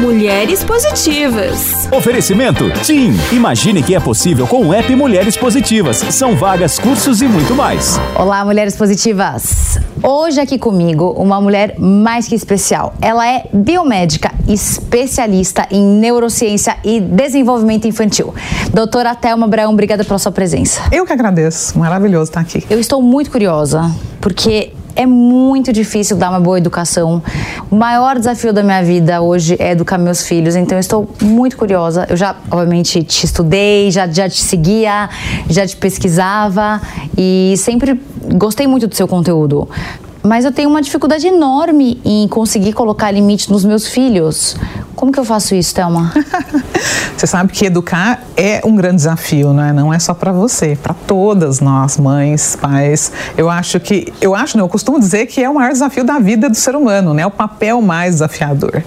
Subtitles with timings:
[0.00, 1.88] Mulheres Positivas.
[1.90, 2.64] Oferecimento?
[2.84, 3.14] Sim.
[3.32, 5.96] Imagine que é possível com o app Mulheres Positivas.
[5.96, 7.98] São vagas, cursos e muito mais.
[8.14, 9.78] Olá, mulheres positivas.
[10.02, 12.94] Hoje aqui comigo uma mulher mais que especial.
[13.00, 18.34] Ela é biomédica, especialista em neurociência e desenvolvimento infantil.
[18.72, 20.82] Doutora Thelma Abraão, obrigada pela sua presença.
[20.92, 21.78] Eu que agradeço.
[21.78, 22.64] Maravilhoso estar aqui.
[22.68, 23.90] Eu estou muito curiosa
[24.20, 27.22] porque é muito difícil dar uma boa educação.
[27.70, 31.56] O maior desafio da minha vida hoje é educar meus filhos, então eu estou muito
[31.56, 32.06] curiosa.
[32.08, 35.08] Eu já, obviamente, te estudei, já, já te seguia,
[35.48, 36.80] já te pesquisava
[37.16, 38.00] e sempre
[38.36, 39.68] gostei muito do seu conteúdo.
[40.22, 44.56] Mas eu tenho uma dificuldade enorme em conseguir colocar limite nos meus filhos.
[45.04, 46.10] Como que eu faço isso, Thelma?
[47.14, 49.70] você sabe que educar é um grande desafio, né?
[49.70, 53.12] Não é só para você, para todas nós, mães, pais.
[53.36, 56.18] Eu acho que, eu acho, não, eu costumo dizer que é o maior desafio da
[56.18, 57.26] vida do ser humano, né?
[57.26, 58.82] O papel mais desafiador.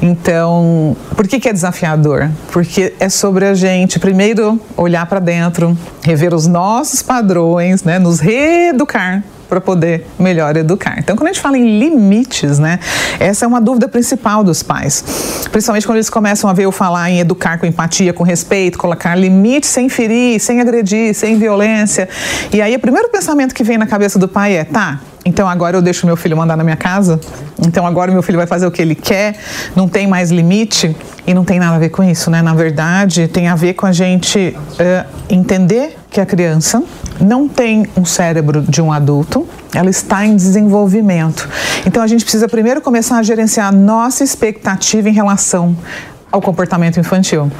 [0.00, 2.30] Então, por que, que é desafiador?
[2.52, 7.98] Porque é sobre a gente, primeiro, olhar para dentro, rever os nossos padrões, né?
[7.98, 10.96] Nos reeducar para poder melhor educar.
[10.98, 12.78] Então, quando a gente fala em limites, né,
[13.18, 15.04] essa é uma dúvida principal dos pais.
[15.50, 19.14] Principalmente quando eles começam a ver eu falar em educar com empatia, com respeito, colocar
[19.14, 22.08] limites sem ferir, sem agredir, sem violência.
[22.52, 25.76] E aí, o primeiro pensamento que vem na cabeça do pai é: tá, então agora
[25.76, 27.20] eu deixo meu filho mandar na minha casa?
[27.58, 29.36] Então agora meu filho vai fazer o que ele quer?
[29.74, 30.94] Não tem mais limite?
[31.26, 32.40] E não tem nada a ver com isso, né?
[32.40, 36.80] Na verdade, tem a ver com a gente uh, entender que a criança
[37.20, 41.48] não tem um cérebro de um adulto, ela está em desenvolvimento.
[41.84, 45.76] Então a gente precisa primeiro começar a gerenciar a nossa expectativa em relação
[46.30, 47.50] ao comportamento infantil.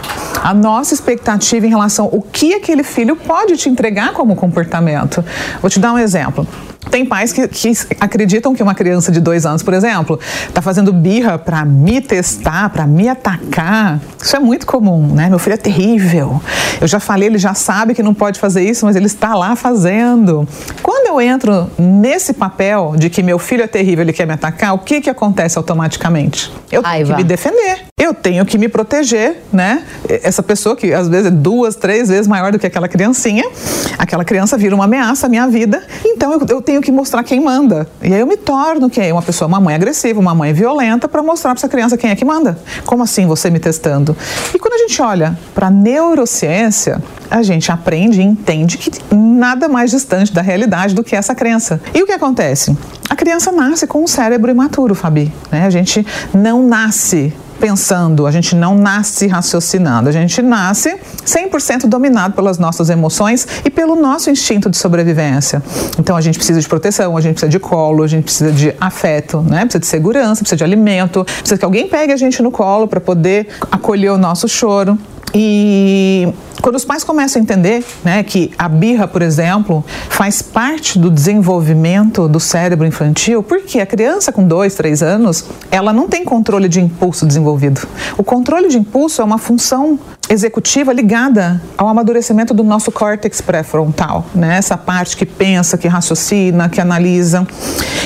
[0.42, 5.24] A nossa expectativa em relação ao que aquele filho pode te entregar como comportamento.
[5.60, 6.46] Vou te dar um exemplo.
[6.90, 10.92] Tem pais que, que, acreditam que uma criança de dois anos, por exemplo, está fazendo
[10.92, 14.00] birra para me testar, para me atacar.
[14.20, 15.28] Isso é muito comum, né?
[15.28, 16.40] Meu filho é terrível.
[16.80, 19.56] Eu já falei, ele já sabe que não pode fazer isso, mas ele está lá
[19.56, 20.46] fazendo.
[20.82, 24.74] Quando eu entro nesse papel de que meu filho é terrível, ele quer me atacar,
[24.74, 26.52] o que, que acontece automaticamente?
[26.70, 27.85] Eu tenho que me defender.
[27.98, 29.82] Eu tenho que me proteger, né?
[30.22, 33.42] Essa pessoa que às vezes é duas, três vezes maior do que aquela criancinha,
[33.98, 37.40] aquela criança vira uma ameaça à minha vida, então eu, eu tenho que mostrar quem
[37.40, 37.88] manda.
[38.02, 39.10] E aí eu me torno quem?
[39.12, 42.14] Uma pessoa, uma mãe agressiva, uma mãe violenta, para mostrar para essa criança quem é
[42.14, 42.58] que manda.
[42.84, 44.14] Como assim você me testando?
[44.54, 49.68] E quando a gente olha para a neurociência, a gente aprende e entende que nada
[49.68, 51.80] mais distante da realidade do que essa crença.
[51.94, 52.76] E o que acontece?
[53.08, 55.32] A criança nasce com um cérebro imaturo, Fabi.
[55.50, 55.64] Né?
[55.64, 62.34] A gente não nasce pensando, a gente não nasce raciocinando, a gente nasce 100% dominado
[62.34, 65.62] pelas nossas emoções e pelo nosso instinto de sobrevivência.
[65.98, 68.74] Então a gente precisa de proteção, a gente precisa de colo, a gente precisa de
[68.80, 69.60] afeto, né?
[69.60, 73.00] Precisa de segurança, precisa de alimento, precisa que alguém pegue a gente no colo para
[73.00, 74.98] poder acolher o nosso choro.
[75.34, 76.32] E
[76.66, 81.12] quando os pais começam a entender né, que a birra, por exemplo, faz parte do
[81.12, 86.68] desenvolvimento do cérebro infantil, porque a criança com dois, três anos, ela não tem controle
[86.68, 87.86] de impulso desenvolvido.
[88.18, 89.96] O controle de impulso é uma função
[90.28, 94.56] executiva ligada ao amadurecimento do nosso córtex pré-frontal, né?
[94.56, 97.46] essa parte que pensa, que raciocina, que analisa.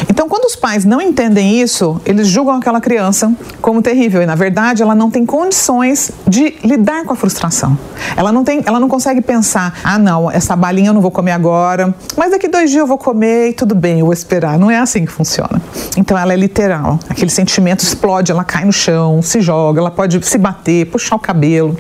[0.09, 4.35] Então, quando os pais não entendem isso, eles julgam aquela criança como terrível e, na
[4.35, 7.79] verdade, ela não tem condições de lidar com a frustração.
[8.17, 11.33] Ela não, tem, ela não consegue pensar, ah, não, essa balinha eu não vou comer
[11.33, 14.59] agora, mas daqui dois dias eu vou comer e tudo bem, eu vou esperar.
[14.59, 15.61] Não é assim que funciona.
[15.97, 16.99] Então, ela é literal.
[17.09, 21.19] Aquele sentimento explode, ela cai no chão, se joga, ela pode se bater, puxar o
[21.19, 21.77] cabelo.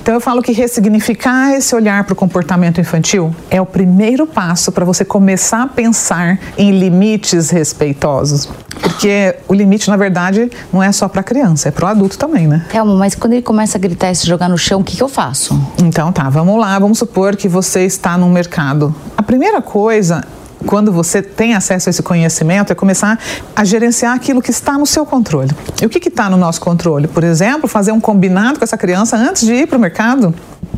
[0.00, 4.72] Então eu falo que ressignificar esse olhar para o comportamento infantil é o primeiro passo
[4.72, 8.48] para você começar a pensar em limites respeitosos.
[8.80, 12.18] Porque o limite, na verdade, não é só para a criança, é para o adulto
[12.18, 12.66] também, né?
[12.70, 15.02] Thelma, mas quando ele começa a gritar e se jogar no chão, o que, que
[15.02, 15.60] eu faço?
[15.82, 18.94] Então tá, vamos lá, vamos supor que você está no mercado.
[19.16, 20.24] A primeira coisa
[20.62, 23.18] quando você tem acesso a esse conhecimento, é começar
[23.54, 25.50] a gerenciar aquilo que está no seu controle.
[25.80, 27.08] E o que está no nosso controle?
[27.08, 30.34] Por exemplo, fazer um combinado com essa criança antes de ir para o mercado.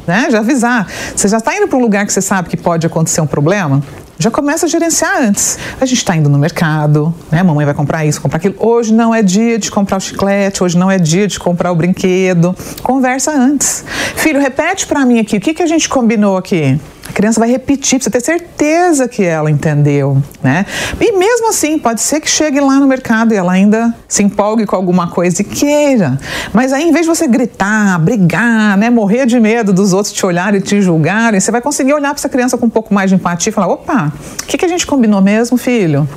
[0.06, 0.28] Né?
[0.30, 0.86] Já avisar.
[1.14, 3.82] Você já está indo para um lugar que você sabe que pode acontecer um problema?
[4.18, 5.58] Já começa a gerenciar antes.
[5.80, 7.42] A gente está indo no mercado, né?
[7.42, 8.54] Mamãe vai comprar isso, comprar aquilo.
[8.58, 11.74] Hoje não é dia de comprar o chiclete, hoje não é dia de comprar o
[11.74, 12.54] brinquedo.
[12.82, 13.84] Conversa antes.
[14.14, 16.78] Filho, repete para mim aqui, o que, que a gente combinou aqui?
[17.08, 20.64] A criança vai repetir, você ter certeza que ela entendeu, né?
[21.00, 24.66] E mesmo assim, pode ser que chegue lá no mercado e ela ainda se empolgue
[24.66, 26.18] com alguma coisa e queira.
[26.52, 30.24] Mas aí, em vez de você gritar, brigar, né, morrer de medo dos outros te
[30.24, 33.10] olharem e te julgarem, você vai conseguir olhar para essa criança com um pouco mais
[33.10, 34.12] de empatia e falar: opa,
[34.42, 36.08] o que, que a gente combinou mesmo, filho?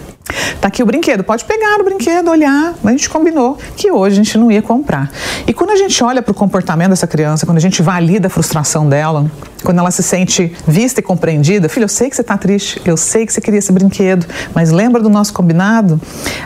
[0.60, 2.74] Tá aqui o brinquedo, pode pegar o brinquedo, olhar.
[2.84, 5.12] A gente combinou que hoje a gente não ia comprar.
[5.46, 8.30] E quando a gente olha para o comportamento dessa criança, quando a gente valida a
[8.30, 9.30] frustração dela,
[9.64, 12.98] quando ela se sente vista e compreendida, filho, eu sei que você está triste, eu
[12.98, 16.00] sei que você queria esse brinquedo, mas lembra do nosso combinado?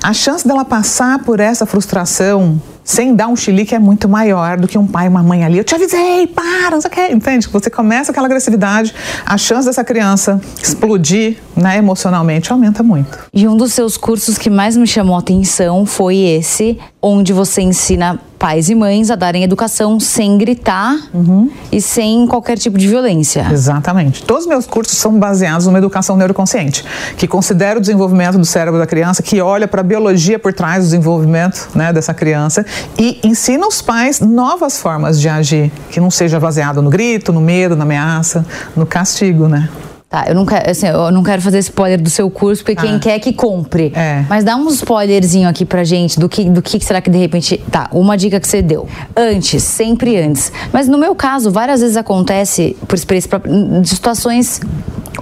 [0.03, 2.61] A chance dela passar por essa frustração
[2.91, 5.57] sem dar um chilique é muito maior do que um pai e uma mãe ali.
[5.57, 7.07] Eu te avisei, para, não sei o que.
[7.13, 7.47] Entende?
[7.47, 8.93] Você começa aquela agressividade,
[9.25, 13.17] a chance dessa criança explodir né, emocionalmente aumenta muito.
[13.33, 17.61] E um dos seus cursos que mais me chamou a atenção foi esse, onde você
[17.61, 21.51] ensina pais e mães a darem educação sem gritar uhum.
[21.71, 23.47] e sem qualquer tipo de violência.
[23.51, 24.23] Exatamente.
[24.23, 26.83] Todos os meus cursos são baseados numa educação neuroconsciente,
[27.17, 30.79] que considera o desenvolvimento do cérebro da criança, que olha para a biologia por trás
[30.79, 32.65] do desenvolvimento né, dessa criança
[32.97, 37.41] e ensina os pais novas formas de agir, que não seja baseado no grito, no
[37.41, 38.43] medo, na ameaça,
[38.75, 39.69] no castigo, né?
[40.11, 42.81] Tá, eu não quero, assim, eu não quero fazer spoiler do seu curso, porque ah.
[42.81, 43.93] quem quer que compre.
[43.95, 44.25] É.
[44.27, 47.57] Mas dá um spoilerzinho aqui pra gente do que, do que será que de repente.
[47.71, 48.89] Tá, uma dica que você deu.
[49.15, 50.51] Antes, sempre antes.
[50.73, 53.41] Mas no meu caso, várias vezes acontece, por experiência
[53.81, 54.59] de situações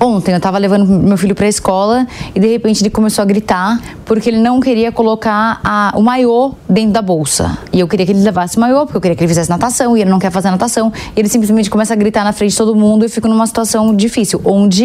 [0.02, 3.82] Ontem eu tava levando meu filho pra escola e de repente ele começou a gritar
[4.06, 7.58] porque ele não queria colocar a, o maiô dentro da bolsa.
[7.74, 9.98] E eu queria que ele levasse o maiô, porque eu queria que ele fizesse natação
[9.98, 10.92] e ele não quer fazer natação.
[11.16, 13.94] E ele simplesmente começa a gritar na frente de todo mundo e fica numa situação
[13.94, 14.79] difícil, onde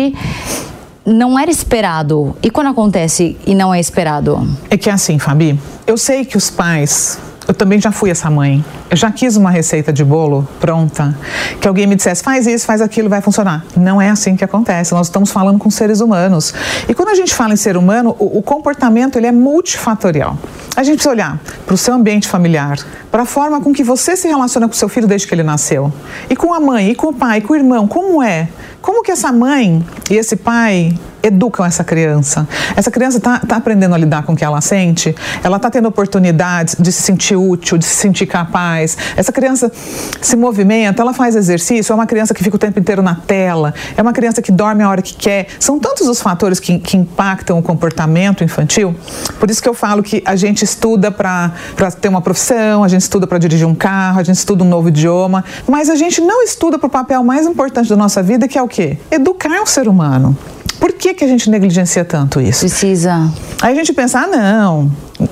[1.04, 2.36] não era esperado.
[2.42, 4.48] E quando acontece e não é esperado?
[4.70, 8.30] É que é assim, Fabi, eu sei que os pais eu também já fui essa
[8.30, 8.64] mãe.
[8.90, 11.16] Eu já quis uma receita de bolo pronta,
[11.60, 13.64] que alguém me dissesse, faz isso, faz aquilo, vai funcionar.
[13.76, 14.94] Não é assim que acontece.
[14.94, 16.54] Nós estamos falando com seres humanos.
[16.88, 20.38] E quando a gente fala em ser humano, o, o comportamento ele é multifatorial.
[20.76, 22.78] A gente precisa olhar para o seu ambiente familiar,
[23.10, 25.92] para a forma com que você se relaciona com seu filho desde que ele nasceu.
[26.28, 28.48] E com a mãe, e com o pai, e com o irmão, como é?
[28.82, 32.46] Como que essa mãe e esse pai educam essa criança.
[32.76, 35.88] Essa criança está tá aprendendo a lidar com o que ela sente, ela está tendo
[35.88, 38.96] oportunidades de se sentir útil, de se sentir capaz.
[39.16, 39.72] Essa criança
[40.20, 43.72] se movimenta, ela faz exercício, é uma criança que fica o tempo inteiro na tela,
[43.96, 45.46] é uma criança que dorme a hora que quer.
[45.58, 48.94] São tantos os fatores que, que impactam o comportamento infantil.
[49.40, 51.52] Por isso que eu falo que a gente estuda para
[52.00, 54.88] ter uma profissão, a gente estuda para dirigir um carro, a gente estuda um novo
[54.88, 58.58] idioma, mas a gente não estuda para o papel mais importante da nossa vida, que
[58.58, 58.98] é o quê?
[59.10, 60.36] Educar o ser humano.
[60.80, 62.60] Por que, que a gente negligencia tanto isso?
[62.60, 63.30] Precisa.
[63.62, 64.90] Aí a gente pensa, ah, não,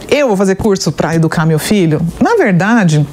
[0.08, 2.00] eu vou fazer curso para educar meu filho.
[2.20, 3.06] Na verdade,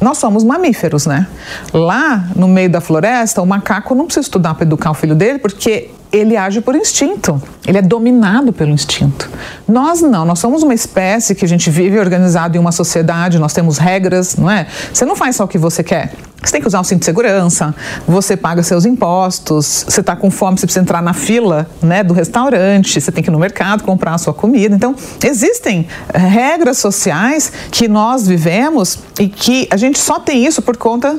[0.00, 1.26] nós somos mamíferos, né?
[1.72, 5.38] Lá no meio da floresta, o macaco não precisa estudar para educar o filho dele,
[5.38, 9.28] porque ele age por instinto, ele é dominado pelo instinto.
[9.66, 13.52] Nós não, nós somos uma espécie que a gente vive organizado em uma sociedade, nós
[13.52, 14.66] temos regras, não é?
[14.92, 16.12] Você não faz só o que você quer.
[16.42, 17.74] Você tem que usar o cinto de segurança,
[18.06, 22.14] você paga seus impostos, você está com fome, você precisa entrar na fila né, do
[22.14, 24.74] restaurante, você tem que ir no mercado comprar a sua comida.
[24.74, 24.94] Então,
[25.24, 30.76] existem eh, regras sociais que nós vivemos e que a gente só tem isso por
[30.76, 31.18] conta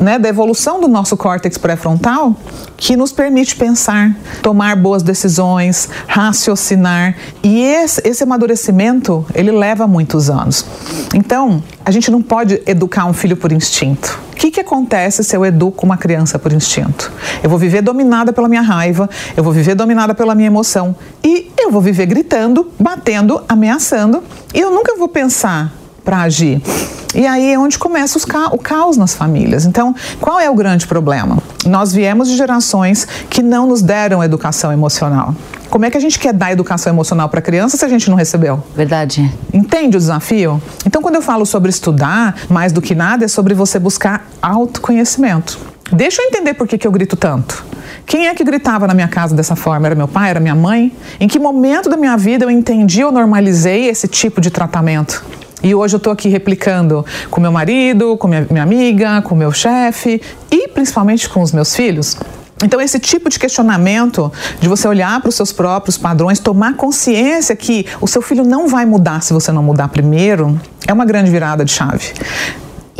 [0.00, 2.34] né, da evolução do nosso córtex pré-frontal
[2.76, 7.14] que nos permite pensar, tomar boas decisões, raciocinar.
[7.42, 10.64] E esse, esse amadurecimento, ele leva muitos anos.
[11.14, 14.18] Então, a gente não pode educar um filho por instinto.
[14.32, 17.12] O que, que acontece se eu educo uma criança por instinto?
[17.42, 21.52] Eu vou viver dominada pela minha raiva, eu vou viver dominada pela minha emoção e
[21.58, 24.24] eu vou viver gritando, batendo, ameaçando
[24.54, 25.70] e eu nunca vou pensar
[26.02, 26.62] para agir.
[27.14, 29.66] E aí é onde começa ca o caos nas famílias.
[29.66, 31.38] Então, qual é o grande problema?
[31.66, 35.34] Nós viemos de gerações que não nos deram educação emocional.
[35.68, 38.10] Como é que a gente quer dar educação emocional para a criança se a gente
[38.10, 38.62] não recebeu?
[38.74, 39.32] Verdade.
[39.52, 40.60] Entende o desafio?
[40.84, 45.58] Então, quando eu falo sobre estudar, mais do que nada, é sobre você buscar autoconhecimento.
[45.92, 47.64] Deixa eu entender por que, que eu grito tanto.
[48.06, 49.86] Quem é que gritava na minha casa dessa forma?
[49.86, 50.30] Era meu pai?
[50.30, 50.92] Era minha mãe?
[51.18, 55.24] Em que momento da minha vida eu entendi ou normalizei esse tipo de tratamento?
[55.62, 59.52] E hoje eu estou aqui replicando com meu marido, com minha, minha amiga, com meu
[59.52, 62.16] chefe e principalmente com os meus filhos.
[62.62, 67.56] Então, esse tipo de questionamento, de você olhar para os seus próprios padrões, tomar consciência
[67.56, 71.30] que o seu filho não vai mudar se você não mudar primeiro, é uma grande
[71.30, 72.12] virada de chave.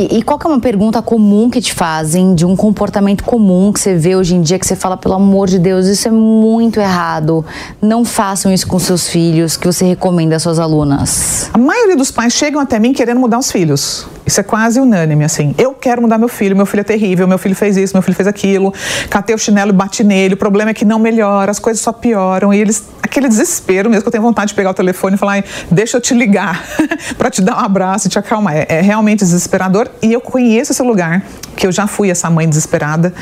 [0.09, 3.95] E, qual é uma pergunta comum que te fazem de um comportamento comum que você
[3.95, 7.45] vê hoje em dia que você fala, pelo amor de Deus, isso é muito errado.
[7.81, 11.49] Não façam isso com seus filhos, que você recomenda às suas alunas?
[11.53, 14.07] A maioria dos pais chegam até mim querendo mudar os filhos.
[14.31, 15.53] Isso é quase unânime, assim.
[15.57, 18.15] Eu quero mudar meu filho, meu filho é terrível, meu filho fez isso, meu filho
[18.15, 18.73] fez aquilo.
[19.09, 20.35] Catei o chinelo e bati nele.
[20.35, 22.53] O problema é que não melhora, as coisas só pioram.
[22.53, 25.43] E eles, aquele desespero mesmo, que eu tenho vontade de pegar o telefone e falar,
[25.69, 26.63] deixa eu te ligar
[27.19, 28.55] para te dar um abraço e te acalmar.
[28.55, 29.89] É, é realmente desesperador.
[30.01, 31.25] E eu conheço esse lugar,
[31.57, 33.13] que eu já fui essa mãe desesperada,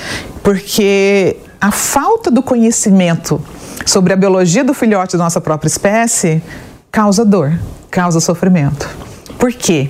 [0.43, 3.43] porque a falta do conhecimento
[3.83, 6.43] sobre a biologia do filhote da nossa própria espécie
[6.91, 7.51] causa dor,
[7.89, 9.08] causa sofrimento.
[9.39, 9.89] Por quê?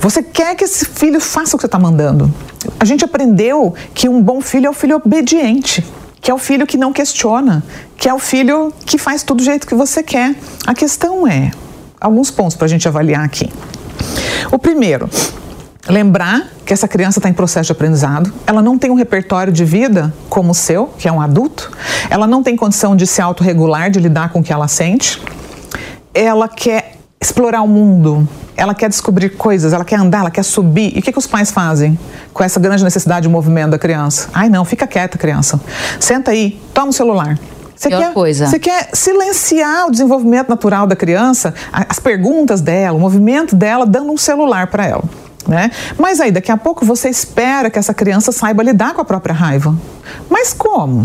[0.00, 2.34] Você quer que esse filho faça o que você está mandando.
[2.80, 5.86] A gente aprendeu que um bom filho é o filho obediente,
[6.20, 7.62] que é o filho que não questiona,
[7.96, 10.34] que é o filho que faz tudo do jeito que você quer.
[10.66, 11.52] A questão é,
[12.00, 13.48] alguns pontos para a gente avaliar aqui.
[14.50, 15.08] O primeiro,
[15.88, 19.64] lembrar que essa criança está em processo de aprendizado, ela não tem um repertório de
[19.64, 21.70] vida como o seu, que é um adulto,
[22.10, 25.22] ela não tem condição de se autorregular, de lidar com o que ela sente,
[26.12, 28.28] ela quer explorar o mundo,
[28.58, 30.92] ela quer descobrir coisas, ela quer andar, ela quer subir.
[30.94, 31.98] E o que, que os pais fazem
[32.34, 34.28] com essa grande necessidade de movimento da criança?
[34.34, 35.60] Ai, não, fica quieta, criança.
[36.00, 37.38] Senta aí, toma o celular.
[37.76, 38.46] Você quer, coisa.
[38.48, 44.10] você quer silenciar o desenvolvimento natural da criança, as perguntas dela, o movimento dela, dando
[44.10, 45.04] um celular para ela.
[45.46, 45.70] Né?
[45.96, 49.32] Mas aí daqui a pouco você espera que essa criança saiba lidar com a própria
[49.32, 49.74] raiva.
[50.28, 51.02] Mas como?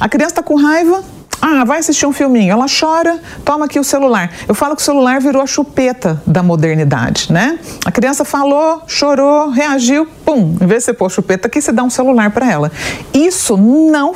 [0.00, 1.02] A criança está com raiva,
[1.44, 2.52] ah, vai assistir um filminho.
[2.52, 4.30] Ela chora, toma aqui o celular.
[4.46, 7.58] Eu falo que o celular virou a chupeta da modernidade, né?
[7.84, 10.56] A criança falou, chorou, reagiu, pum.
[10.60, 12.70] Em vez de você pôr chupeta aqui, você dá um celular para ela.
[13.12, 14.14] Isso não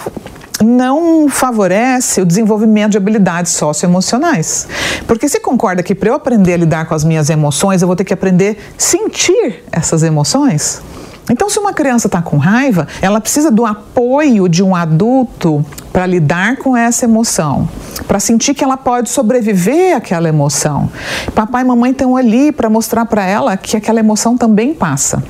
[0.65, 4.67] não favorece o desenvolvimento de habilidades socioemocionais.
[5.07, 7.97] Porque se concorda que para eu aprender a lidar com as minhas emoções, eu vou
[7.97, 10.81] ter que aprender a sentir essas emoções?
[11.31, 16.07] Então, se uma criança está com raiva, ela precisa do apoio de um adulto para
[16.07, 17.69] lidar com essa emoção,
[18.07, 20.91] para sentir que ela pode sobreviver àquela emoção.
[21.35, 25.23] Papai e mamãe estão ali para mostrar para ela que aquela emoção também passa.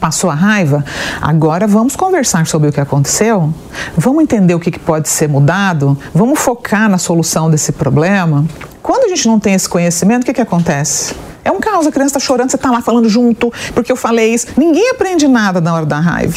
[0.00, 0.84] Passou a raiva?
[1.20, 3.52] Agora vamos conversar sobre o que aconteceu?
[3.96, 5.96] Vamos entender o que pode ser mudado?
[6.14, 8.44] Vamos focar na solução desse problema?
[8.82, 11.14] Quando a gente não tem esse conhecimento, o que, que acontece?
[11.46, 14.34] É um caos, a criança está chorando, você está lá falando junto, porque eu falei
[14.34, 14.48] isso.
[14.56, 16.36] Ninguém aprende nada na hora da raiva.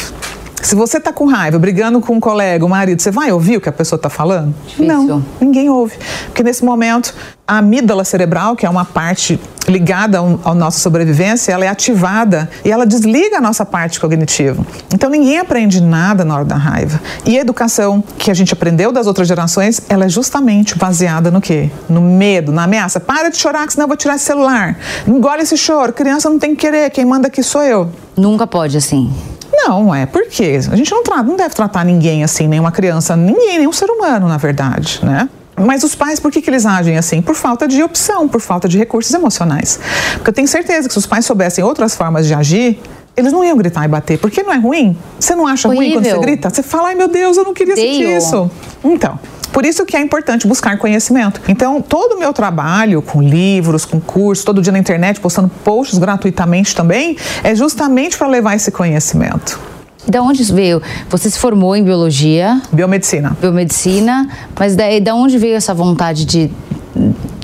[0.62, 3.60] Se você está com raiva, brigando com um colega, um marido, você vai ouvir o
[3.60, 4.54] que a pessoa está falando?
[4.66, 4.86] Difícil.
[4.86, 5.96] Não, ninguém ouve.
[6.26, 7.14] Porque nesse momento,
[7.48, 12.70] a amígdala cerebral, que é uma parte ligada à nossa sobrevivência, ela é ativada e
[12.70, 14.64] ela desliga a nossa parte cognitiva.
[14.92, 17.00] Então ninguém aprende nada na hora da raiva.
[17.24, 21.40] E a educação que a gente aprendeu das outras gerações, ela é justamente baseada no
[21.40, 21.70] quê?
[21.88, 23.00] No medo, na ameaça.
[23.00, 24.76] Para de chorar, que senão eu vou tirar esse celular.
[25.06, 25.92] Engole esse choro.
[25.92, 27.90] Criança não tem que querer, quem manda aqui sou eu.
[28.16, 29.10] Nunca pode assim.
[29.52, 33.72] Não, é porque a gente não, não deve tratar ninguém assim, nenhuma criança, ninguém, nenhum
[33.72, 35.28] ser humano, na verdade, né?
[35.56, 37.20] Mas os pais, por que, que eles agem assim?
[37.20, 39.78] Por falta de opção, por falta de recursos emocionais.
[40.14, 42.80] Porque eu tenho certeza que se os pais soubessem outras formas de agir,
[43.14, 44.18] eles não iam gritar e bater.
[44.18, 44.96] Porque não é ruim?
[45.18, 46.20] Você não acha ruim quando você Horrível.
[46.20, 46.48] grita?
[46.48, 48.18] Você fala, ai meu Deus, eu não queria sentir Odeio.
[48.18, 48.50] isso.
[48.82, 49.18] Então.
[49.52, 51.40] Por isso que é importante buscar conhecimento.
[51.48, 55.98] Então, todo o meu trabalho com livros, com cursos, todo dia na internet, postando posts
[55.98, 59.58] gratuitamente também, é justamente para levar esse conhecimento.
[60.06, 60.80] Da onde veio?
[61.10, 63.36] Você se formou em biologia, Biomedicina.
[63.40, 64.28] biomedicina,
[64.58, 66.50] mas daí da onde veio essa vontade de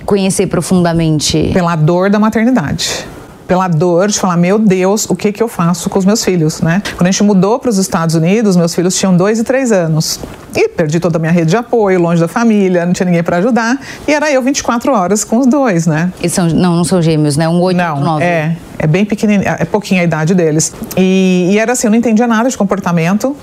[0.04, 1.50] conhecer profundamente?
[1.52, 3.06] Pela dor da maternidade.
[3.46, 6.60] Pela dor de falar, meu Deus, o que, que eu faço com os meus filhos,
[6.60, 6.82] né?
[6.96, 10.18] Quando a gente mudou para os Estados Unidos, meus filhos tinham dois e três anos.
[10.54, 13.36] E perdi toda a minha rede de apoio, longe da família, não tinha ninguém para
[13.36, 13.78] ajudar.
[14.08, 16.12] E era eu 24 horas com os dois, né?
[16.18, 17.48] Eles são, não, não são gêmeos, né?
[17.48, 18.24] Um 8 Não, 9.
[18.24, 18.56] é.
[18.78, 20.72] É bem pequenininho, é pouquinha a idade deles.
[20.98, 23.34] E, e era assim, eu não entendia nada de comportamento,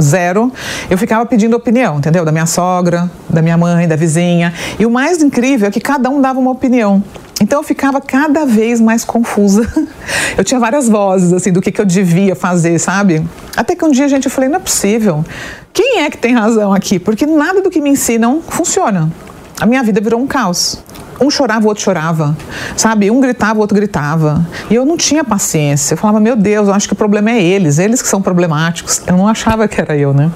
[0.00, 0.50] zero.
[0.88, 2.24] Eu ficava pedindo opinião, entendeu?
[2.24, 4.52] Da minha sogra, da minha mãe, da vizinha.
[4.78, 7.02] E o mais incrível é que cada um dava uma opinião.
[7.40, 9.62] Então eu ficava cada vez mais confusa.
[10.36, 13.26] Eu tinha várias vozes, assim, do que, que eu devia fazer, sabe?
[13.56, 15.24] Até que um dia, gente, eu falei, não é possível.
[15.72, 16.98] Quem é que tem razão aqui?
[16.98, 19.10] Porque nada do que me ensinam funciona.
[19.60, 20.82] A minha vida virou um caos.
[21.20, 22.36] Um chorava, o outro chorava,
[22.76, 23.10] sabe?
[23.10, 24.46] Um gritava, o outro gritava.
[24.70, 25.94] E eu não tinha paciência.
[25.94, 29.02] Eu falava, meu Deus, eu acho que o problema é eles, eles que são problemáticos.
[29.04, 30.30] Eu não achava que era eu, né?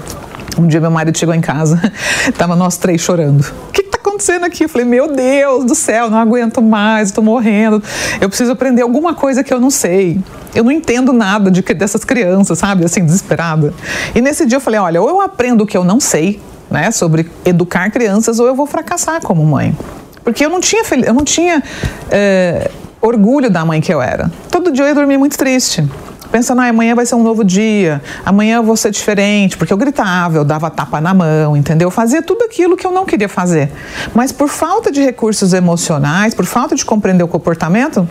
[0.59, 1.81] Um dia meu marido chegou em casa,
[2.37, 3.43] tava nós três chorando.
[3.69, 4.65] O que, acontecendo aqui?
[4.65, 7.83] Eu falei, meu Deus do céu, não aguento mais, estou morrendo.
[8.21, 10.21] Eu preciso aprender alguma coisa que eu não sei.
[10.55, 12.85] Eu não entendo nada de, que- dessas crianças, sabe?
[12.85, 13.73] Assim, desesperada.
[14.15, 16.41] E nesse dia eu falei, olha, ou eu aprendo o que eu não sei,
[16.71, 19.77] né, sobre educar crianças, ou eu vou fracassar como mãe.
[20.25, 21.63] Porque eu não tinha, eu não tinha
[22.11, 24.31] eh, orgulho da mãe que eu era.
[24.51, 25.85] Todo dia eu ia dormir muito triste.
[26.33, 29.77] Pensando, ah, amanhã vai ser um novo dia, amanhã eu vou ser diferente, porque eu
[29.77, 31.87] gritava, eu dava tapa na mão, entendeu?
[31.87, 33.71] Eu fazia tudo aquilo que eu não queria fazer.
[34.15, 38.09] Mas por falta de recursos emocionais, por falta de compreender o comportamento,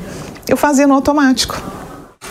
[0.48, 1.60] eu fazia no automático.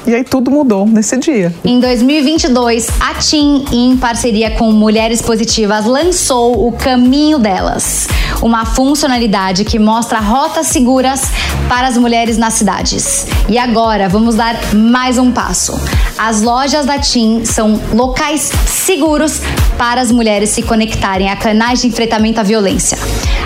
[0.07, 1.55] E aí tudo mudou nesse dia.
[1.63, 8.09] Em 2022, a TIM, em parceria com Mulheres Positivas, lançou o Caminho Delas,
[8.43, 11.23] uma funcionalidade que mostra rotas seguras
[11.69, 13.27] para as mulheres nas cidades.
[13.49, 15.79] E agora vamos dar mais um passo.
[16.19, 19.41] As lojas da TIM são locais seguros
[19.79, 22.99] para as mulheres se conectarem a canais de enfrentamento à violência.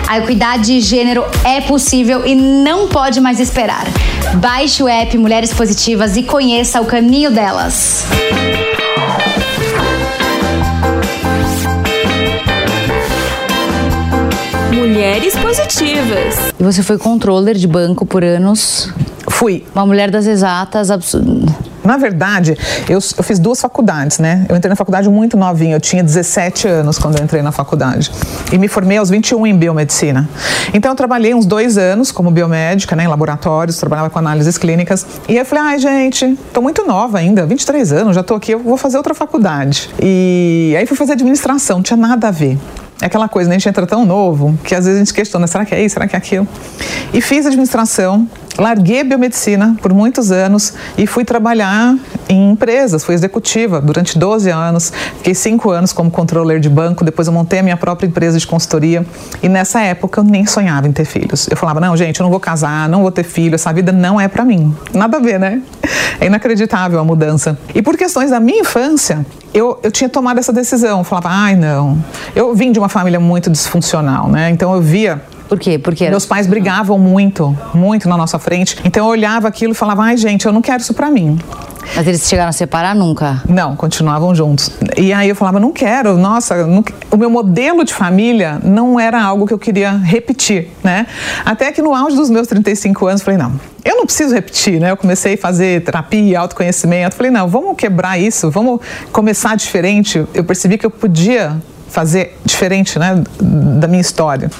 [0.07, 3.85] A equidade de gênero é possível e não pode mais esperar.
[4.35, 8.05] Baixe o app Mulheres Positivas e conheça o caminho delas.
[14.85, 16.53] Mulheres Positivas.
[16.59, 18.93] E você foi controller de banco por anos?
[19.29, 19.65] Fui.
[19.73, 21.43] Uma mulher das exatas, absurdo.
[21.83, 22.55] Na verdade,
[22.87, 24.45] eu, eu, fiz duas faculdades, né?
[24.47, 28.11] Eu entrei na faculdade muito novinha, eu tinha 17 anos quando eu entrei na faculdade.
[28.53, 30.29] E me formei aos 21 em biomedicina.
[30.71, 35.03] Então eu trabalhei uns dois anos como biomédica, né, em laboratórios, trabalhava com análises clínicas.
[35.27, 38.51] E aí eu falei, ai gente, tô muito nova ainda, 23 anos, já tô aqui,
[38.51, 39.89] eu vou fazer outra faculdade.
[39.99, 42.59] E aí fui fazer administração, não tinha nada a ver.
[43.01, 43.55] É aquela coisa, né?
[43.55, 45.93] a gente entra tão novo que às vezes a gente questiona, será que é isso,
[45.93, 46.47] será que é aquilo?
[47.13, 51.95] E fiz administração, larguei biomedicina por muitos anos e fui trabalhar
[52.29, 57.27] em empresas, fui executiva durante 12 anos, fiquei 5 anos como controller de banco, depois
[57.27, 59.05] eu montei a minha própria empresa de consultoria
[59.43, 61.47] e nessa época eu nem sonhava em ter filhos.
[61.49, 64.19] Eu falava, não gente, eu não vou casar, não vou ter filho, essa vida não
[64.19, 64.75] é para mim.
[64.93, 65.61] Nada a ver, né?
[66.19, 67.57] É inacreditável a mudança.
[67.73, 71.55] E por questões da minha infância, eu, eu tinha tomado essa decisão, eu falava, ai
[71.55, 72.03] não.
[72.35, 74.49] Eu vim de uma família muito disfuncional, né?
[74.49, 75.77] Então eu via por quê?
[75.77, 78.77] Porque meus pais brigavam muito, muito na nossa frente.
[78.83, 81.39] Então eu olhava aquilo e falava: "Ai, gente, eu não quero isso para mim".
[81.93, 83.41] Mas eles chegaram a separar nunca?
[83.47, 84.71] Não, continuavam juntos.
[84.97, 86.83] E aí eu falava, não quero, nossa, não...
[87.11, 91.05] o meu modelo de família não era algo que eu queria repetir, né?
[91.45, 94.91] Até que no auge dos meus 35 anos, falei, não, eu não preciso repetir, né?
[94.91, 100.25] Eu comecei a fazer terapia, autoconhecimento, falei, não, vamos quebrar isso, vamos começar diferente.
[100.33, 101.55] Eu percebi que eu podia
[101.95, 104.51] fazer diferente, né, da minha história.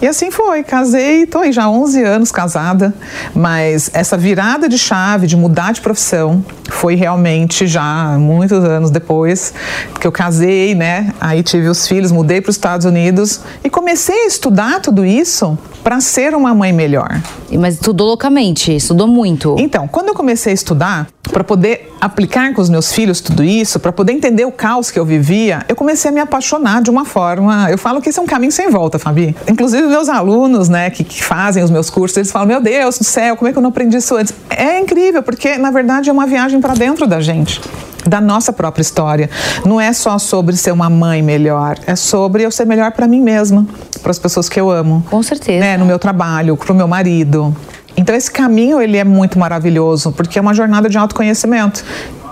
[0.00, 2.94] E assim foi, casei, estou aí já há 11 anos casada,
[3.34, 9.52] mas essa virada de chave, de mudar de profissão, foi realmente já muitos anos depois
[10.00, 11.12] que eu casei, né?
[11.20, 15.58] Aí tive os filhos, mudei para os Estados Unidos e comecei a estudar tudo isso
[15.82, 17.20] para ser uma mãe melhor.
[17.58, 19.56] Mas estudou loucamente, estudou muito.
[19.58, 23.78] Então, quando eu comecei a estudar, para poder aplicar com os meus filhos tudo isso,
[23.78, 27.04] para poder entender o caos que eu vivia, eu comecei a me apaixonar de uma
[27.04, 27.70] forma.
[27.70, 29.36] Eu falo que esse é um caminho sem volta, Fabi.
[29.48, 33.04] Inclusive, meus alunos, né, que, que fazem os meus cursos, eles falam: Meu Deus do
[33.04, 34.34] céu, como é que eu não aprendi isso antes?
[34.50, 37.60] É incrível, porque na verdade é uma viagem para dentro da gente
[38.06, 39.28] da nossa própria história.
[39.64, 43.20] Não é só sobre ser uma mãe melhor, é sobre eu ser melhor para mim
[43.20, 43.66] mesma,
[44.00, 45.04] para as pessoas que eu amo.
[45.10, 45.60] Com certeza.
[45.60, 47.54] Né, no meu trabalho, para o meu marido.
[47.96, 51.84] Então esse caminho ele é muito maravilhoso, porque é uma jornada de autoconhecimento.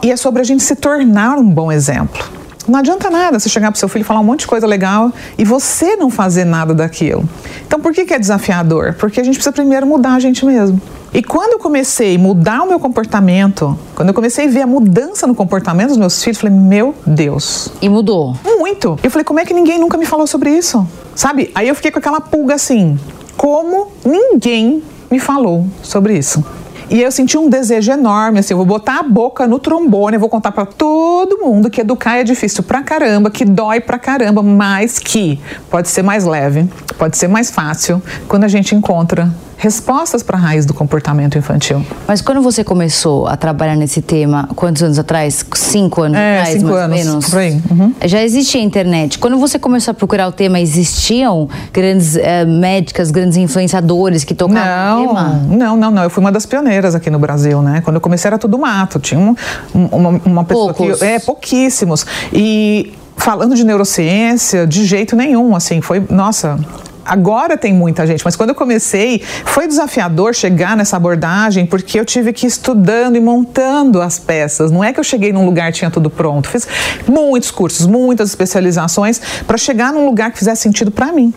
[0.03, 2.25] E é sobre a gente se tornar um bom exemplo.
[2.69, 5.13] Não adianta nada você chegar para seu filho e falar um monte de coisa legal
[5.39, 7.29] e você não fazer nada daquilo.
[7.67, 8.95] Então, por que, que é desafiador?
[8.95, 10.81] Porque a gente precisa primeiro mudar a gente mesmo.
[11.17, 14.67] E quando eu comecei a mudar o meu comportamento, quando eu comecei a ver a
[14.67, 17.73] mudança no comportamento dos meus filhos, eu falei, meu Deus.
[17.81, 18.37] E mudou?
[18.45, 18.99] Muito.
[19.03, 20.87] Eu falei, como é que ninguém nunca me falou sobre isso?
[21.15, 21.51] Sabe?
[21.55, 23.01] Aí eu fiquei com aquela pulga assim,
[23.35, 26.45] como ninguém me falou sobre isso.
[26.91, 30.21] E eu senti um desejo enorme, assim, eu vou botar a boca no trombone, eu
[30.21, 34.43] vou contar para todo mundo que educar é difícil pra caramba, que dói pra caramba,
[34.43, 40.23] mas que pode ser mais leve, pode ser mais fácil quando a gente encontra respostas
[40.23, 41.85] para a raiz do comportamento infantil.
[42.07, 45.45] Mas quando você começou a trabalhar nesse tema, quantos anos atrás?
[45.55, 47.29] Cinco anos é, atrás, cinco mais anos, ou menos?
[47.31, 47.63] Por aí.
[47.71, 47.95] Uhum.
[48.05, 49.19] Já existia a internet.
[49.19, 54.97] Quando você começou a procurar o tema, existiam grandes eh, médicas, grandes influenciadores que tocavam
[54.97, 55.43] não, o tema?
[55.49, 56.03] Não, não, não.
[56.03, 57.81] Eu fui uma das pioneiras aqui no Brasil, né?
[57.83, 58.99] Quando eu comecei era tudo mato.
[58.99, 59.35] Tinha um,
[59.75, 60.99] uma, uma pessoa Poucos.
[60.99, 61.05] que...
[61.05, 62.07] É, pouquíssimos.
[62.33, 66.05] E falando de neurociência, de jeito nenhum, assim, foi...
[66.11, 66.59] Nossa,
[67.07, 72.05] agora tem muita gente, mas quando eu comecei, foi desafiador chegar nessa abordagem, porque eu
[72.05, 74.71] tive que ir estudando e montando as peças.
[74.71, 76.49] Não é que eu cheguei num lugar e tinha tudo pronto.
[76.49, 76.67] Fiz
[77.07, 81.33] muitos cursos, muitas especializações para chegar num lugar que fizesse sentido para mim.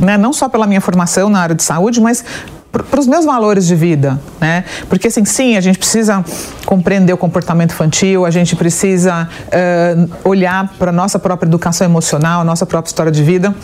[0.00, 0.18] Né?
[0.18, 2.24] Não só pela minha formação na área de saúde, mas
[2.82, 4.64] para os meus valores de vida, né?
[4.88, 6.24] Porque assim, sim, a gente precisa
[6.66, 12.40] compreender o comportamento infantil, a gente precisa uh, olhar para a nossa própria educação emocional,
[12.40, 13.54] a nossa própria história de vida,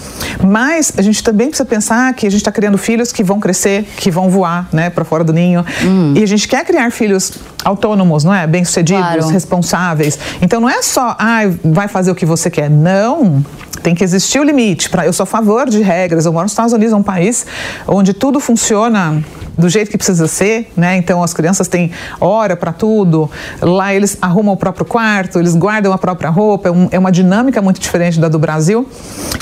[0.44, 3.84] mas a gente também precisa pensar que a gente está criando filhos que vão crescer,
[3.96, 6.14] que vão voar, né, para fora do ninho, hum.
[6.16, 7.32] e a gente quer criar filhos
[7.64, 8.46] autônomos, não é?
[8.46, 9.28] Bem-sucedidos, claro.
[9.28, 10.18] responsáveis.
[10.40, 12.70] Então não é só, ah, vai fazer o que você quer.
[12.70, 13.44] Não.
[13.82, 14.90] Tem que existir o limite.
[14.90, 16.26] Pra, eu sou a favor de regras.
[16.26, 17.46] Eu moro nos Estados Unidos, é um país
[17.86, 19.22] onde tudo funciona
[19.60, 20.96] do jeito que precisa ser, né?
[20.96, 23.30] Então as crianças têm hora para tudo.
[23.60, 26.68] Lá eles arrumam o próprio quarto, eles guardam a própria roupa.
[26.68, 28.88] É, um, é, uma dinâmica muito diferente da do Brasil.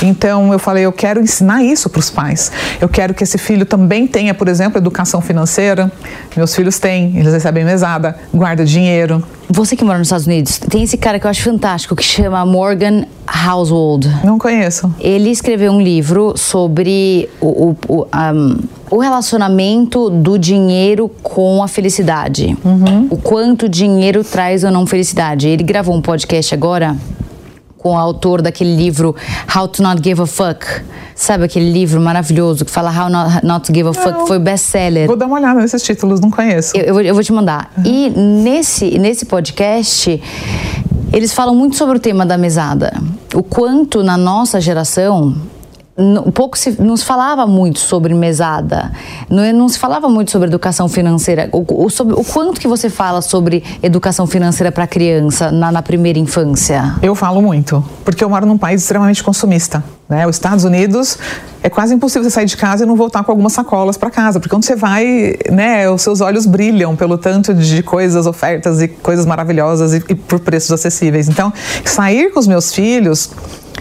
[0.02, 2.50] Então eu falei, eu quero ensinar isso para os pais.
[2.80, 5.90] Eu quero que esse filho também tenha, por exemplo, educação financeira.
[6.36, 9.22] Meus filhos têm, eles recebem mesada, guarda dinheiro.
[9.50, 12.44] Você que mora nos Estados Unidos, tem esse cara que eu acho fantástico que chama
[12.44, 14.08] Morgan Household.
[14.22, 14.94] Não conheço.
[15.00, 18.58] Ele escreveu um livro sobre o, o, o, um,
[18.90, 22.56] o relacionamento do dinheiro com a felicidade.
[22.64, 23.08] Uhum.
[23.10, 25.48] O quanto dinheiro traz ou não felicidade.
[25.48, 26.96] Ele gravou um podcast agora
[27.78, 29.14] com o autor daquele livro
[29.54, 30.66] How to Not Give a Fuck.
[31.14, 34.26] Sabe aquele livro maravilhoso que fala How Not, not to Give a Fuck?
[34.26, 35.06] Foi best-seller.
[35.06, 36.76] Vou dar uma olhada nesses títulos, não conheço.
[36.76, 37.72] Eu, eu, vou, eu vou, te mandar.
[37.78, 37.84] Uhum.
[37.84, 40.20] E nesse, nesse podcast,
[41.12, 42.92] eles falam muito sobre o tema da mesada.
[43.34, 45.34] O quanto na nossa geração
[46.32, 48.92] pouco se, não se falava muito sobre mesada,
[49.28, 51.48] não, não se falava muito sobre educação financeira.
[51.52, 55.82] O, o, sobre, o quanto que você fala sobre educação financeira para criança na, na,
[55.82, 56.94] primeira infância?
[57.02, 59.82] Eu falo muito, porque eu moro num país extremamente consumista.
[60.08, 60.26] Né?
[60.26, 61.18] Os Estados Unidos
[61.62, 64.38] é quase impossível você sair de casa e não voltar com algumas sacolas para casa,
[64.38, 68.88] porque quando você vai, né, os seus olhos brilham pelo tanto de coisas, ofertas e
[68.88, 71.28] coisas maravilhosas e, e por preços acessíveis.
[71.28, 71.52] Então,
[71.84, 73.30] sair com os meus filhos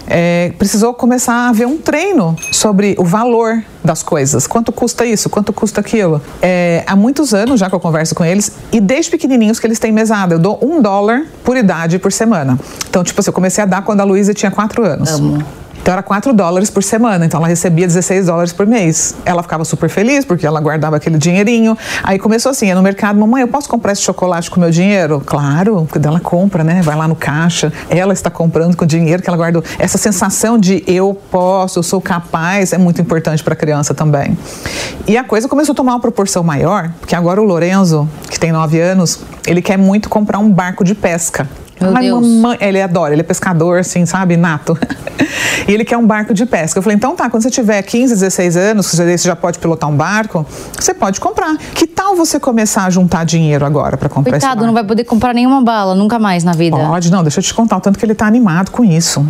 [0.08, 4.48] é, precisou começar a haver um treino sobre o valor das coisas.
[4.48, 5.30] Quanto custa isso?
[5.30, 6.22] Quanto custa aquilo?
[6.41, 9.80] É, há muitos anos já que eu converso com eles e desde pequenininhos que eles
[9.80, 10.34] têm mesada.
[10.36, 12.60] Eu dou um dólar por idade por semana.
[12.89, 15.12] Então, tipo assim, eu comecei a dar quando a Luísa tinha quatro anos.
[15.12, 15.43] Amo.
[15.88, 19.15] Então era 4 dólares por semana, então ela recebia 16 dólares por mês.
[19.23, 21.78] Ela ficava super feliz porque ela guardava aquele dinheirinho.
[22.04, 25.23] Aí começou assim, ia no mercado, mamãe, eu posso comprar esse chocolate com meu dinheiro?
[25.26, 26.82] Claro, porque ela compra, né?
[26.82, 29.63] Vai lá no caixa, ela está comprando com o dinheiro que ela guardou.
[29.80, 34.38] Essa sensação de eu posso, eu sou capaz, é muito importante para a criança também.
[35.08, 38.52] E a coisa começou a tomar uma proporção maior, porque agora o Lorenzo, que tem
[38.52, 41.47] 9 anos, ele quer muito comprar um barco de pesca.
[41.80, 42.28] Meu Mas Deus.
[42.28, 44.78] mamãe, ele adora, ele é pescador, assim, sabe, nato.
[45.68, 46.80] e ele quer um barco de pesca.
[46.80, 49.96] Eu falei, então tá, quando você tiver 15, 16 anos, você já pode pilotar um
[49.96, 50.46] barco,
[50.80, 51.58] você pode comprar.
[51.74, 55.34] Que tal você começar a juntar dinheiro agora para comprar Coitado, não vai poder comprar
[55.34, 56.78] nenhuma bala, nunca mais na vida.
[56.78, 59.26] Pode, não, deixa eu te contar o tanto que ele tá animado com isso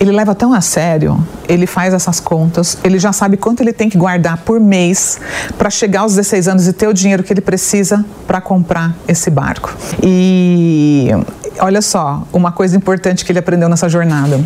[0.00, 3.88] ele leva tão a sério, ele faz essas contas, ele já sabe quanto ele tem
[3.88, 5.18] que guardar por mês
[5.56, 9.30] para chegar aos 16 anos e ter o dinheiro que ele precisa para comprar esse
[9.30, 9.74] barco.
[10.02, 11.10] E
[11.60, 14.40] olha só, uma coisa importante que ele aprendeu nessa jornada.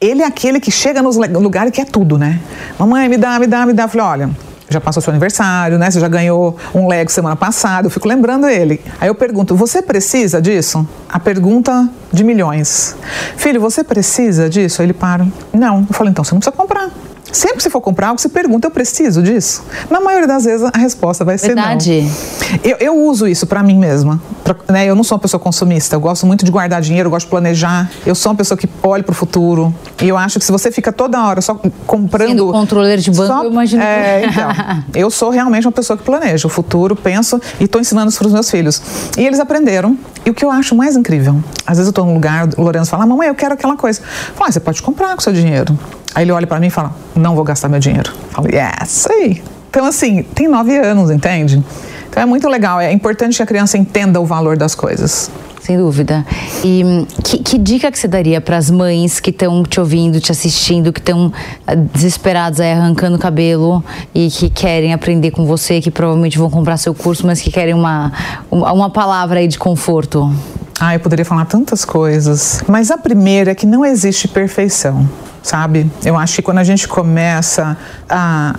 [0.00, 2.40] Ele é aquele que chega nos lugares que é tudo, né?
[2.78, 3.84] Mamãe, me dá, me dá, me dá.
[3.84, 4.30] Eu falei, olha,
[4.68, 5.90] já passou seu aniversário, né?
[5.90, 7.86] Você já ganhou um Lego semana passada.
[7.86, 8.80] Eu fico lembrando ele.
[9.00, 10.86] Aí eu pergunto: você precisa disso?
[11.08, 12.96] A pergunta de milhões.
[13.36, 14.82] Filho, você precisa disso?
[14.82, 15.26] Aí ele para.
[15.52, 15.86] Não.
[15.88, 16.90] Eu falo: então você não precisa comprar.
[17.32, 19.64] Sempre que você for comprar algo, você pergunta: eu preciso disso?
[19.90, 22.02] Na maioria das vezes a resposta vai ser Verdade.
[22.02, 22.60] não.
[22.62, 24.20] Eu, eu uso isso para mim mesma.
[24.44, 25.96] Pra, né, eu não sou uma pessoa consumista.
[25.96, 27.90] Eu gosto muito de guardar dinheiro, eu gosto de planejar.
[28.04, 29.74] Eu sou uma pessoa que olha para o futuro.
[30.00, 32.28] E eu acho que se você fica toda hora só comprando.
[32.28, 33.82] Sendo controleiro de banco, só, eu imagino.
[33.82, 34.48] É, então,
[34.94, 38.28] eu sou realmente uma pessoa que planeja o futuro, penso e estou ensinando isso para
[38.28, 38.80] os meus filhos.
[39.16, 39.96] E eles aprenderam.
[40.24, 42.90] E o que eu acho mais incrível, às vezes eu estou num lugar, o Lourenço
[42.90, 44.00] fala, mamãe, eu quero aquela coisa.
[44.34, 45.78] Fala, ah, você pode comprar com seu dinheiro.
[46.16, 48.10] Aí ele olha para mim e fala: Não vou gastar meu dinheiro.
[48.10, 49.42] Eu falo: Yes, sei.
[49.68, 51.62] Então, assim, tem nove anos, entende?
[52.08, 52.80] Então é muito legal.
[52.80, 55.30] É importante que a criança entenda o valor das coisas.
[55.60, 56.24] Sem dúvida.
[56.64, 60.18] E hum, que, que dica que você daria para as mães que estão te ouvindo,
[60.18, 61.30] te assistindo, que estão
[61.66, 66.48] ah, desesperadas aí arrancando o cabelo e que querem aprender com você, que provavelmente vão
[66.48, 68.10] comprar seu curso, mas que querem uma,
[68.50, 70.32] uma palavra aí de conforto?
[70.80, 72.62] Ah, eu poderia falar tantas coisas.
[72.66, 75.06] Mas a primeira é que não existe perfeição
[75.46, 75.90] sabe?
[76.04, 77.76] Eu acho que quando a gente começa
[78.08, 78.56] a,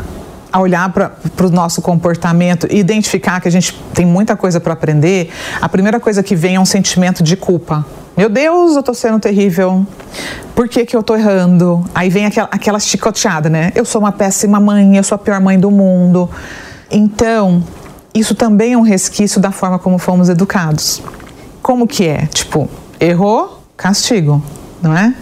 [0.51, 4.73] a olhar para o nosso comportamento e identificar que a gente tem muita coisa para
[4.73, 5.29] aprender,
[5.61, 7.85] a primeira coisa que vem é um sentimento de culpa.
[8.15, 9.85] Meu Deus, eu estou sendo terrível.
[10.55, 11.85] Por que, que eu estou errando?
[11.93, 13.71] Aí vem aquela, aquela chicoteada, né?
[13.75, 16.29] Eu sou uma péssima mãe, eu sou a pior mãe do mundo.
[16.89, 17.61] Então,
[18.13, 21.01] isso também é um resquício da forma como fomos educados.
[21.61, 22.25] Como que é?
[22.27, 22.67] Tipo,
[22.99, 24.41] errou, castigo,
[24.81, 25.13] não é?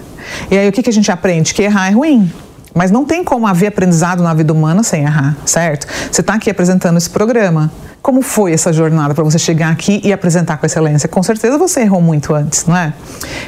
[0.50, 1.54] E aí o que, que a gente aprende?
[1.54, 2.32] Que errar é ruim.
[2.74, 5.88] Mas não tem como haver aprendizado na vida humana sem errar, certo?
[6.12, 7.72] Você está aqui apresentando esse programa.
[8.06, 11.10] Como foi essa jornada para você chegar aqui e apresentar com excelência?
[11.10, 12.94] Com certeza você errou muito antes, não é?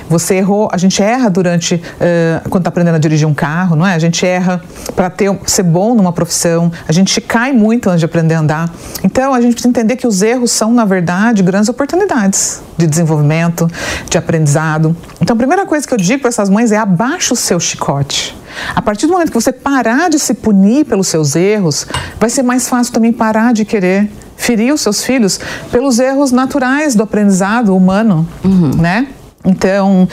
[0.10, 3.86] Você errou, a gente erra durante uh, quando está aprendendo a dirigir um carro, não
[3.86, 3.94] é?
[3.94, 4.60] A gente erra
[4.96, 6.72] para ter ser bom numa profissão.
[6.88, 8.74] A gente cai muito antes de aprender a andar.
[9.04, 13.70] Então a gente precisa entender que os erros são na verdade grandes oportunidades de desenvolvimento,
[14.10, 14.98] de aprendizado.
[15.22, 18.36] Então a primeira coisa que eu digo para essas mães é abaixa o seu chicote.
[18.76, 21.86] A partir do momento que você parar de se punir pelos seus erros,
[22.20, 24.10] vai ser mais fácil também parar de querer
[24.48, 25.38] ferir os seus filhos
[25.70, 28.72] pelos erros naturais do aprendizado humano, uhum.
[28.78, 29.08] né?
[29.44, 30.08] Então,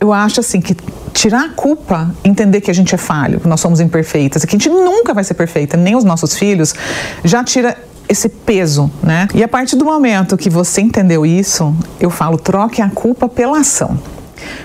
[0.00, 0.76] eu acho assim que
[1.12, 4.58] tirar a culpa, entender que a gente é falho, que nós somos imperfeitas, que a
[4.58, 6.74] gente nunca vai ser perfeita, nem os nossos filhos,
[7.22, 7.76] já tira
[8.08, 9.28] esse peso, né?
[9.32, 13.60] E a partir do momento que você entendeu isso, eu falo, troque a culpa pela
[13.60, 13.96] ação.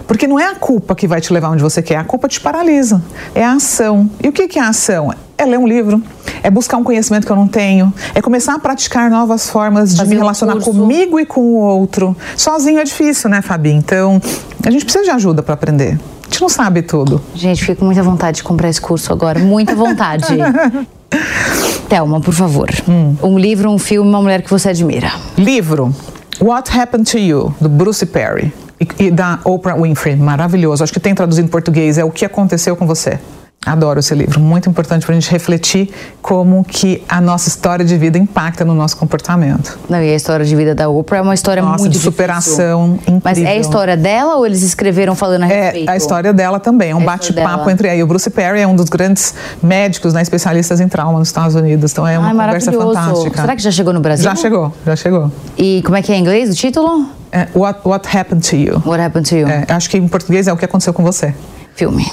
[0.08, 2.40] Porque não é a culpa que vai te levar onde você quer, a culpa te
[2.40, 3.02] paralisa.
[3.34, 4.10] É a ação.
[4.24, 5.14] E o que é a ação?
[5.38, 6.02] É ler um livro,
[6.42, 9.98] é buscar um conhecimento que eu não tenho, é começar a praticar novas formas de
[9.98, 12.16] Fazer me relacionar um comigo e com o outro.
[12.38, 13.72] Sozinho é difícil, né, Fabi?
[13.72, 14.22] Então,
[14.66, 16.00] a gente precisa de ajuda para aprender.
[16.22, 17.22] A gente não sabe tudo.
[17.34, 19.40] Gente, fico com muita vontade de comprar esse curso agora.
[19.40, 20.26] Muita vontade.
[21.88, 22.70] Thelma, por favor.
[22.88, 23.16] Hum.
[23.22, 25.12] Um livro, um filme, uma mulher que você admira.
[25.38, 25.94] Livro.
[26.42, 28.52] What Happened to You, do Bruce Perry.
[28.80, 30.16] E, da Oprah Winfrey.
[30.16, 30.84] Maravilhoso.
[30.84, 31.98] Acho que tem traduzido em português.
[31.98, 33.20] É o que aconteceu com você.
[33.66, 35.90] Adoro esse livro, muito importante para a gente refletir
[36.22, 39.80] como que a nossa história de vida impacta no nosso comportamento.
[39.90, 43.00] Não, e a história de vida da Oprah é uma história nossa, muito de superação
[43.02, 43.22] incrível.
[43.24, 45.90] Mas é a história dela ou eles escreveram falando a respeito?
[45.90, 48.04] É a história dela também, é um bate-papo entre aí.
[48.04, 51.92] O Bruce Perry é um dos grandes médicos, né, especialistas em trauma nos Estados Unidos,
[51.92, 53.42] então é uma Ai, conversa fantástica.
[53.42, 54.24] Será que já chegou no Brasil?
[54.24, 55.32] Já chegou, já chegou.
[55.58, 57.10] E como é que é em inglês o título?
[57.32, 58.82] É, what, what Happened to You.
[58.86, 59.48] What Happened to You.
[59.48, 61.34] É, acho que em português é o que aconteceu com você.
[61.76, 62.06] Filme.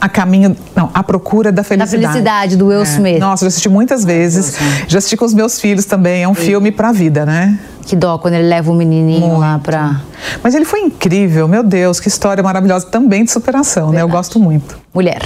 [0.00, 2.02] A caminho, não, a procura da felicidade.
[2.02, 2.82] Da felicidade do Will é.
[2.82, 3.20] Smith.
[3.20, 4.56] Nossa, já assisti muitas vezes.
[4.88, 6.24] Já assisti com os meus filhos também.
[6.24, 6.42] É um Sim.
[6.42, 7.58] filme pra vida, né?
[7.82, 9.40] Que dó quando ele leva o menininho Muito.
[9.40, 10.00] lá pra.
[10.42, 13.96] Mas ele foi incrível, meu Deus, que história maravilhosa também de superação, Verdade.
[13.96, 14.02] né?
[14.02, 14.76] Eu gosto muito.
[14.92, 15.22] Mulher.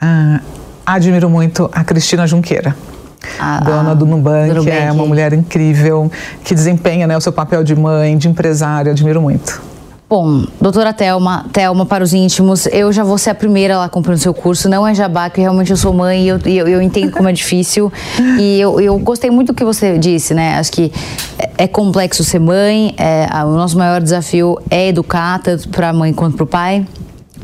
[0.00, 0.40] Ah,
[0.84, 2.76] admiro muito a Cristina Junqueira.
[3.38, 6.10] A, dona do Nubank, do Nubank, é uma mulher incrível
[6.44, 9.62] que desempenha né, o seu papel de mãe, de empresária, admiro muito.
[10.12, 14.18] Bom, doutora Thelma, Thelma, para os íntimos, eu já vou ser a primeira lá comprando
[14.18, 14.68] seu curso.
[14.68, 17.32] Não é jabá, que realmente eu sou mãe e eu, eu, eu entendo como é
[17.32, 17.90] difícil.
[18.38, 20.58] E eu, eu gostei muito do que você disse, né?
[20.58, 20.92] Acho que
[21.38, 25.92] é, é complexo ser mãe, é, o nosso maior desafio é educar, tanto para a
[25.94, 26.86] mãe quanto para o pai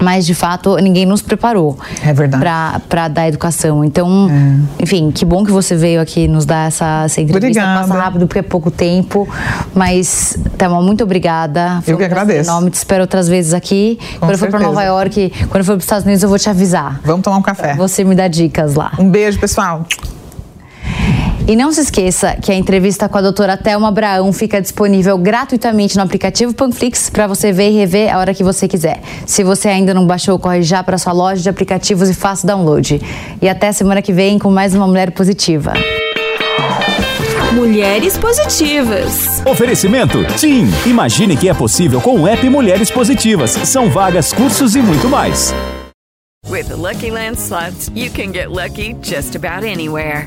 [0.03, 2.45] mas de fato ninguém nos preparou é verdade.
[2.89, 3.85] para dar educação.
[3.85, 4.83] Então é.
[4.83, 7.47] enfim que bom que você veio aqui nos dar essa, essa entrevista.
[7.47, 7.89] Obrigada.
[7.89, 9.29] passa rápido porque é pouco tempo.
[9.75, 11.81] Mas Thelma muito obrigada.
[11.83, 12.51] Foi eu que agradeço.
[12.51, 13.99] nome te espero outras vezes aqui.
[14.15, 16.29] Com quando eu for para Nova York quando eu for para os Estados Unidos eu
[16.29, 17.01] vou te avisar.
[17.05, 17.75] Vamos tomar um café.
[17.75, 18.93] Você me dá dicas lá.
[18.99, 19.85] Um beijo pessoal
[21.49, 25.97] e não se esqueça que a entrevista com a doutora Thelma Abraão fica disponível gratuitamente
[25.97, 29.01] no aplicativo Panflix para você ver e rever a hora que você quiser.
[29.25, 32.47] Se você ainda não baixou, corre já para sua loja de aplicativos e faça o
[32.47, 33.01] download.
[33.41, 35.73] E até semana que vem com mais uma Mulher Positiva.
[37.55, 39.43] Mulheres Positivas.
[39.47, 40.19] Oferecimento?
[40.37, 40.69] Sim!
[40.85, 43.53] Imagine que é possível com o app Mulheres Positivas.
[43.65, 45.55] São vagas, cursos e muito mais.
[46.47, 50.27] With the Lucky Land slots, you can get lucky just about anywhere.